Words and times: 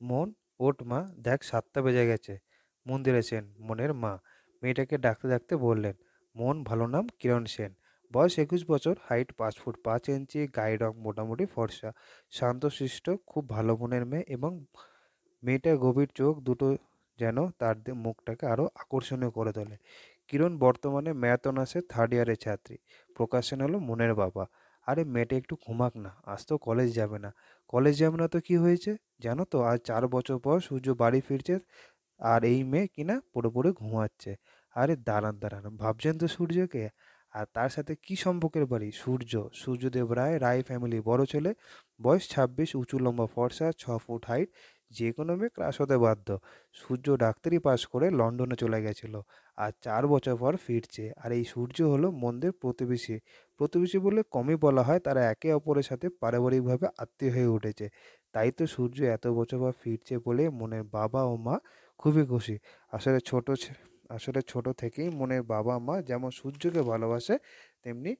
মন 0.00 0.28
ওট 0.60 0.82
মা, 0.82 1.00
দেখ 1.18 1.38
সাতটা 1.42 1.78
বেজে 1.82 2.04
গেছে। 2.06 2.34
মন্দিরে 2.86 3.22
সেন 3.22 3.44
মনের 3.58 3.92
মা। 3.94 4.12
মেয়েটাকে 4.62 4.96
ডাকতে 4.98 5.26
ডাকতে 5.28 5.54
বললেন, 5.56 5.94
মন 6.36 6.56
ভালো 6.64 6.86
নাম 6.86 7.04
কিরণ 7.18 7.44
সেন। 7.44 7.72
বয়স 8.12 8.38
একুশ 8.38 8.62
বছর 8.70 8.94
হাইট 9.08 9.32
পাঁচ 9.32 9.54
ফুট 9.58 9.76
পাঁচ 9.84 10.08
ইঞ্চি 10.08 10.40
গায়ে 10.56 10.76
রং 10.76 10.92
মোটামুটি 10.98 11.46
ফর্সা। 11.46 11.90
শান্তশিষ্ট 12.30 13.10
খুব 13.26 13.48
ভালো 13.48 13.76
মনের 13.76 14.06
মেয়ে 14.06 14.24
এবং 14.28 14.64
মেয়েটার 15.42 15.76
গভীর 15.76 16.08
চোখ 16.14 16.34
দুটো 16.38 16.76
যেন 17.18 17.36
তার 17.58 17.76
মুখটাকে 17.94 18.46
আরও 18.46 18.64
আকর্ষণীয় 18.74 19.30
করে 19.30 19.52
তোলে। 19.52 19.76
কিরণ 20.28 20.58
বর্তমানে 20.58 21.12
ম্যাথনাসের 21.12 21.82
থার্ড 21.88 22.14
ইয়ারের 22.14 22.36
ছাত্রী। 22.36 22.76
প্রকাশন 23.16 23.60
হলো 23.60 23.78
মনের 23.78 24.14
বাবা। 24.14 24.44
আরে 24.90 25.02
মেয়েটা 25.14 25.34
একটু 25.42 25.54
ঘুমাক 25.64 25.92
না, 26.04 26.10
আজ 26.32 26.40
তো 26.48 26.54
কলেজ 26.66 26.88
যাবে 26.98 27.18
না। 27.24 27.30
কলেজ 27.72 27.94
যাবে 28.02 28.16
না 28.22 28.26
তো 28.34 28.38
কি 28.46 28.54
হয়েছে? 28.64 28.90
জানো 29.24 29.42
তো 29.52 29.58
আর 29.70 29.76
চার 29.88 30.02
বছর 30.14 30.36
পর 30.46 30.56
সূর্য 30.68 30.86
বাড়ি 31.02 31.20
ফিরছে 31.28 31.54
আর 32.20 32.40
এই 32.52 32.60
মেয়ে 32.72 32.88
কিনা 32.94 33.14
পুরোপুরি 33.32 33.70
ঘুমাচ্ছে। 33.80 34.30
আরে 34.76 34.94
দাঁড়ান 35.08 35.34
দাঁড়ান, 35.42 35.64
ভাবছেন 35.82 36.14
তো 36.20 36.26
সূর্যকে? 36.36 36.84
আর 37.32 37.46
তার 37.56 37.70
সাথে 37.76 37.92
কি 38.06 38.14
সম্পর্কের 38.24 38.64
বাড়ি? 38.72 38.88
সূর্য, 39.02 39.32
সূর্যদেব 39.62 40.08
রায় 40.20 40.36
রায় 40.44 40.60
ফ্যামিলি 40.68 40.98
বড় 41.10 41.22
ছেলে, 41.32 41.50
বয়স 42.00 42.24
ছাব্বিশ, 42.32 42.70
উঁচু 42.80 42.96
লম্বা 43.04 43.26
ফর্সা, 43.34 43.68
ছ 43.80 43.84
ফুট 44.04 44.22
হাইট 44.30 44.48
যে 44.90 45.08
কোনো 45.16 45.32
মেয়ে 45.38 45.52
ক্রাশ 45.56 45.74
হতে 45.82 45.96
বাধ্য। 46.04 46.28
সূর্য 46.76 47.06
ডাক্তারি 47.24 47.58
পাশ 47.66 47.80
করে 47.92 48.06
লন্ডনে 48.20 48.56
চলে 48.62 48.78
গেছিল 48.86 49.14
আর 49.58 49.70
চার 49.84 50.02
বছর 50.12 50.34
পর 50.42 50.52
ফিরছে। 50.66 51.04
আর 51.22 51.30
এই 51.38 51.44
সূর্য 51.44 51.76
হলো 51.92 52.08
মন্দের 52.22 52.52
প্রতিবেশী। 52.62 53.16
প্রতিবেশী 53.60 53.98
বলে 54.06 54.20
কমই 54.34 54.56
বলা 54.64 54.82
হয়, 54.82 55.00
তারা 55.06 55.20
একে 55.32 55.48
অপরের 55.54 55.86
সাথে 55.90 56.06
পারিবারিকভাবে 56.22 56.86
আত্মীয় 57.02 57.30
হয়ে 57.36 57.50
উঠেছে। 57.56 57.86
তাই 58.34 58.48
তো 58.58 58.64
সূর্য 58.66 58.96
এত 59.16 59.24
বছর 59.38 59.58
পর 59.62 59.72
ফিরছে 59.82 60.14
বলে 60.26 60.44
মনের 60.60 60.84
বাবা 60.96 61.20
ও 61.24 61.34
মা 61.46 61.56
খুবই 62.00 62.24
খুশি। 62.32 62.56
আসলে 62.92 63.18
ছোট 63.30 63.46
আসলে 64.10 64.40
ছোট 64.50 64.66
থেকেই 64.78 65.08
মনের 65.20 65.42
বাবা 65.54 65.74
মা 65.78 65.94
যেমন 66.02 66.30
সূর্যকে 66.30 66.82
ভালোবাসে, 66.90 67.34
তেমনি 67.84 68.12